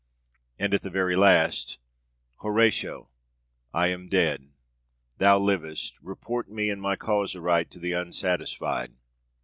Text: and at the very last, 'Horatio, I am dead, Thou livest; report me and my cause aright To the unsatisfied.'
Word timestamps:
and 0.57 0.73
at 0.73 0.81
the 0.81 0.89
very 0.89 1.15
last, 1.15 1.77
'Horatio, 2.37 3.07
I 3.71 3.89
am 3.89 4.09
dead, 4.09 4.49
Thou 5.19 5.37
livest; 5.37 5.93
report 6.01 6.49
me 6.49 6.71
and 6.71 6.81
my 6.81 6.95
cause 6.95 7.35
aright 7.35 7.69
To 7.69 7.77
the 7.79 7.91
unsatisfied.' 7.93 8.93